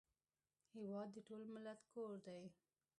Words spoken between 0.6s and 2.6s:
هېواد د ټول ملت کور دی